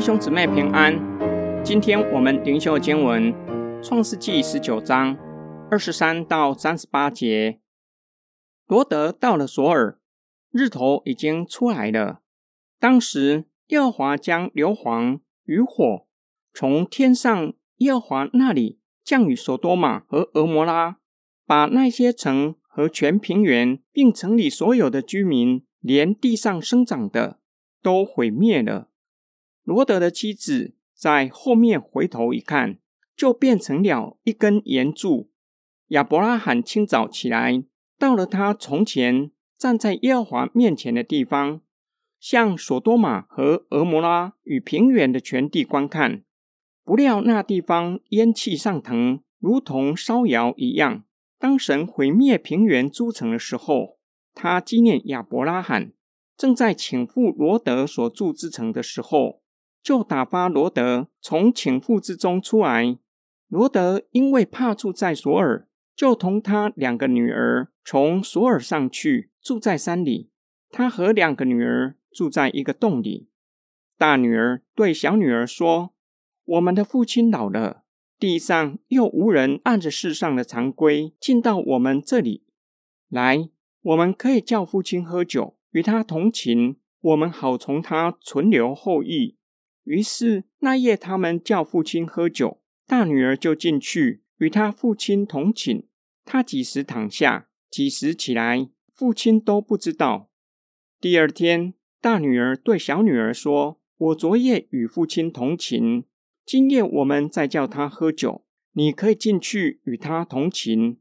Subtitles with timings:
[0.00, 0.98] 弟兄姊妹平安，
[1.62, 3.34] 今天我们灵修经文
[3.82, 5.14] 《创世纪》十九章
[5.70, 7.60] 二十三到三十八节。
[8.66, 9.98] 罗德到了索尔，
[10.50, 12.22] 日头已经出来了。
[12.78, 16.06] 当时耶和华将硫磺与火
[16.54, 20.96] 从天上耶和华那里降与所多玛和蛾摩拉，
[21.44, 27.38] 把那些城和全平原，并城里所有的居民，连地上生长的，
[27.82, 28.86] 都毁灭了。
[29.64, 32.78] 罗德的妻子在后面回头一看，
[33.16, 35.30] 就变成了一根圆柱。
[35.88, 37.62] 亚伯拉罕清早起来，
[37.98, 41.60] 到了他从前站在耶和华面前的地方，
[42.18, 46.22] 向所多玛和蛾摩拉与平原的全地观看。
[46.84, 51.04] 不料那地方烟气上腾，如同烧窑一样。
[51.38, 53.98] 当神毁灭平原诸城的时候，
[54.34, 55.92] 他纪念亚伯拉罕，
[56.36, 59.39] 正在倾覆罗德所住之城的时候。
[59.82, 62.98] 就打发罗德从倾覆之中出来。
[63.48, 70.30] 罗德因为怕住在索尔，就同他两个女儿从索尔上去，住在山里。
[70.70, 73.28] 他和两个女儿住在一个洞里。
[73.98, 75.92] 大女儿对小女儿说
[76.44, 77.82] ：“我们的父亲老了，
[78.18, 82.44] 地上又无人按着世上的常规进到我们这里
[83.08, 83.50] 来。
[83.82, 89.36] 我们可以叫父亲喝酒，与他同寝，我们好从他存留后裔。”
[89.84, 95.86] 于是那夜，他们叫父亲喝酒，大女儿就进去与他父亲同寝。
[96.24, 100.30] 他几时躺下，几时起来，父亲都不知道。
[101.00, 106.04] 第二天，大女儿对小女儿说：“我昨夜与父亲同寝，
[106.44, 110.98] 今夜我们再叫他喝酒，你可以进去与他同寝，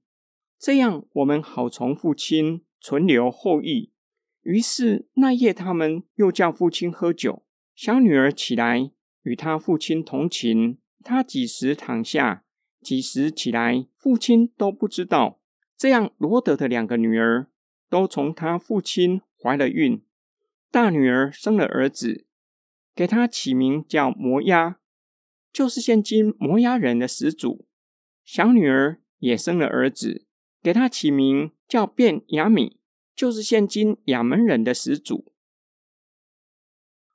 [0.57, 3.91] 这样我们好从父亲存留后裔。”
[4.43, 7.43] 于是那夜，他们又叫父亲喝酒。
[7.81, 8.91] 小女儿起来
[9.21, 12.43] 与她父亲同寝，她几时躺下，
[12.81, 15.39] 几时起来，父亲都不知道。
[15.77, 17.47] 这样，罗德的两个女儿
[17.89, 20.03] 都从他父亲怀了孕。
[20.69, 22.25] 大女儿生了儿子，
[22.93, 24.81] 给他起名叫摩押，
[25.53, 27.65] 就是现今摩押人的始祖。
[28.25, 30.25] 小女儿也生了儿子，
[30.61, 32.81] 给他起名叫变雅米，
[33.15, 35.31] 就是现今亚门人的始祖。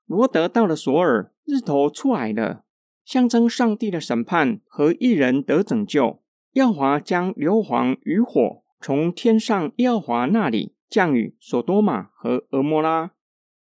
[0.06, 2.65] 罗德到了索尔，日头出来了，
[3.04, 6.22] 象征上帝的审判和一人得拯救。
[6.53, 13.12] 耀华将硫磺与火从天上耀华那里降雨所多玛和蛾摩拉，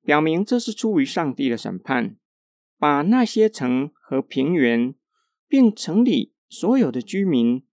[0.03, 2.15] 表明这是出于上帝的审判，
[2.79, 4.95] 把那些城和平原，
[5.47, 7.63] 并城里所有的居民，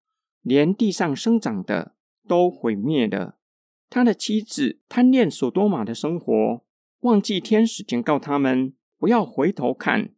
[0.43, 1.95] 连地上生长的，
[2.27, 3.39] 都毁灭了。
[3.89, 6.63] 他的妻子贪恋所多玛的生活。
[7.01, 10.13] 忘记天使警告他们不要回头看，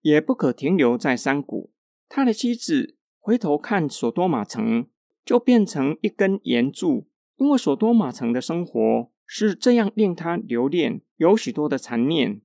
[0.00, 1.72] 也不可停留在山谷。
[2.08, 4.86] 他的妻子回头看所多玛城，
[5.24, 12.40] 就变成一根盐柱，因为所多玛城的生活是这样令他留恋，有许多的残念。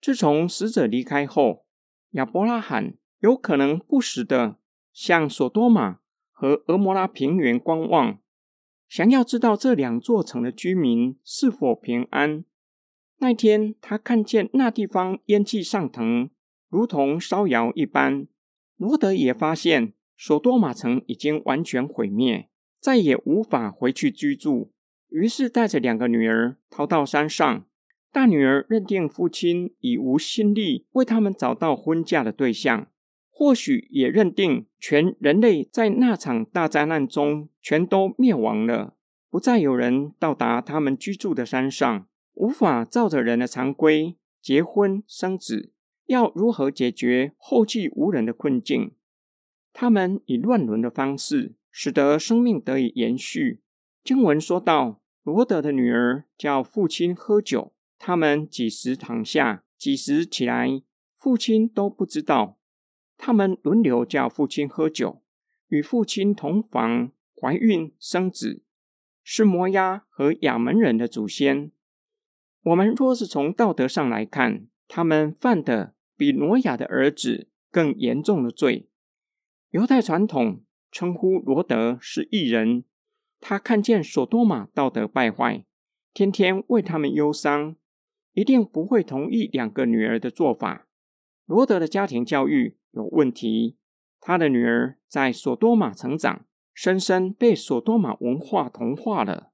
[0.00, 1.64] 自从使者离开后，
[2.10, 4.58] 亚伯拉罕有可能不时地
[4.92, 5.98] 向所多玛
[6.30, 8.20] 和俄摩拉平原观望，
[8.88, 12.44] 想要知道这两座城的居民是否平安。
[13.18, 16.28] 那天，他看见那地方烟气上腾，
[16.68, 18.26] 如同烧窑一般。
[18.76, 24.72] 罗德也发现，所多玛城已经完全毁灭，再也无法回去居住。
[25.08, 27.64] 于是，带着两个女儿逃到山上。
[28.12, 32.88] 大女儿认定父亲已无心力为他们找到婚嫁的对象，
[33.30, 38.94] 或许也认定全人类在那场大灾难中全都灭亡了，
[39.30, 42.06] 不再有人到达他们居住的山上。
[42.36, 45.72] 无法照着人的常规结婚生子，
[46.04, 48.92] 要如何解决后继无人的困境？
[49.72, 53.62] 他们以乱伦的方式，使得生命得以延续。
[54.04, 60.82] 经文说到，罗德的女儿叫父亲喝酒，他们几时躺下，几时起来，
[61.14, 62.58] 父亲都不知道。
[63.16, 65.22] 他们轮流叫父亲喝酒，
[65.68, 68.62] 与父亲同房，怀孕生子，
[69.24, 71.72] 是摩押和亚门人的祖先。
[72.66, 78.88] 我们若是从道德上来看，他们犯的比挪亚的儿子更严重的罪。
[79.70, 82.82] 犹太传统称呼罗德是异人，
[83.38, 85.64] 他看见所多玛道德败坏，
[86.12, 87.76] 天天为他们忧伤，
[88.32, 90.88] 一定不会同意两个女儿的做法。
[91.44, 93.76] 罗德的家庭教育有问题，
[94.20, 99.52] 他的女儿在所多玛成长，深深被所多玛文化同化了。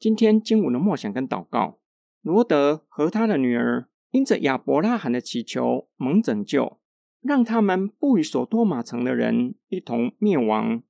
[0.00, 1.78] 今天经文的默想跟祷告。
[2.22, 6.78] 罗德和他的女儿因着亚伯拉罕的祈求蒙拯救，
[7.20, 10.82] 让他们不与所多玛城的人一同灭亡，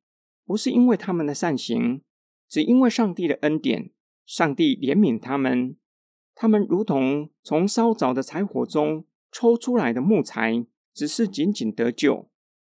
[0.44, 2.02] 不是因为他们的善行，
[2.48, 3.90] 只因为上帝的恩典。
[4.24, 5.76] 上帝怜悯他们，
[6.34, 10.64] 他们如同从烧着的柴火中抽出来的木材，
[10.94, 12.30] 只是仅仅得救。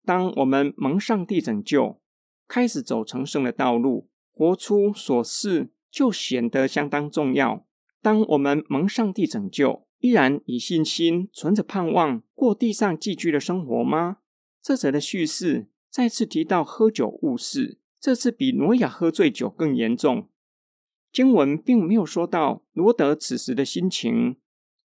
[0.04, 2.02] 当我们蒙上帝拯救，
[2.48, 7.66] 开始走成圣的道路，活出所是，就显得相当重要。
[8.06, 14.18] 当我们蒙上帝拯救，依然以信心存着盼望过地上寄居的生活吗？
[14.62, 20.30] 这则的叙事再次提到喝酒误事，这次比挪亚喝醉酒更严重。
[21.12, 24.38] 经文并没有说到罗德此时的心情，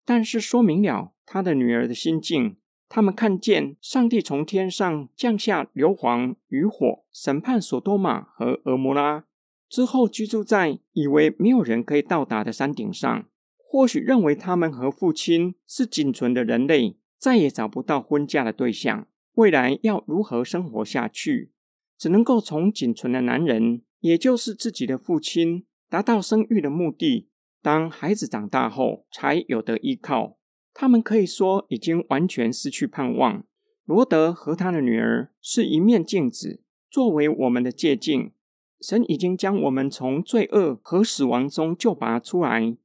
[0.05, 2.59] 但是说明了他的女儿的心境。
[2.88, 9.25] 他们看见上帝从天上降下硫磺与火，审判所多玛和俄摩拉
[9.69, 13.26] 之后，居住在以为没有人可以到达的山顶上。
[13.70, 21.53] 或许认为他们和父亲是仅存的人类，再也找不到婚嫁的对象，未来要如何生活下去？
[21.99, 25.67] 只能够从仅存的男人，也就是自己的父亲。
[25.91, 27.29] 达到生育的目的，
[27.62, 30.38] 当孩子长大后才有得依靠。
[30.73, 33.44] 他们可以说已经完全失去盼望。
[33.85, 38.32] 罗德和他的女儿是一面镜子，作为我们的借镜。
[38.81, 42.77] 神已经将我们从罪恶和死亡中救拔出来。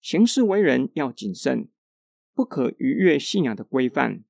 [0.00, 1.68] 行事为人要谨慎，
[2.34, 4.24] 不可逾越信仰的规范。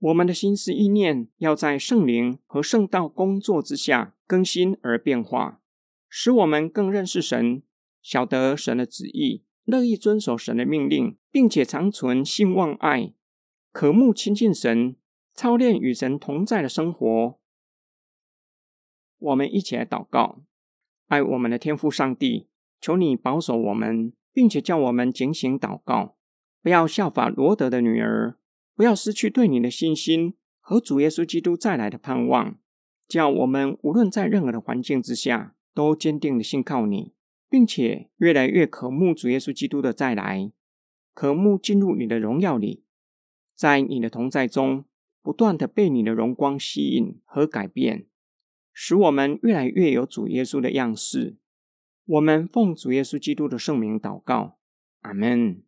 [0.00, 5.60] 我们的心思意念要在圣灵和圣道工作之下更新而变化。
[6.08, 7.62] 使我们更认识神，
[8.00, 13.12] 晓得神的旨意，乐意遵守神的命令，并且长存信望爱，
[13.72, 14.96] 渴慕亲近神，
[15.34, 17.38] 操练与神同在的生活。
[19.18, 20.42] 我们一起来祷告：
[21.08, 22.48] 爱我们的天父上帝，
[22.80, 26.16] 求你保守我们，并且叫我们警醒祷告，
[26.62, 28.36] 不要效法罗德的女儿，
[28.74, 32.58] 不要失去对你的信心和主耶稣基督再来的盼望。
[33.08, 37.14] 叫我们无论在任何的环境之下，都坚定的信靠你，
[37.48, 40.52] 并且越来越渴慕主耶稣基督的再来，
[41.14, 42.84] 渴慕进入你的荣耀里，
[43.54, 44.84] 在你的同在中，
[45.22, 48.06] 不断的被你的荣光吸引和改变，
[48.80, 51.36] 使我们越来越有主耶稣的样式。
[52.06, 54.56] 我们奉主耶稣基督的圣名祷告，
[55.00, 55.64] 阿门。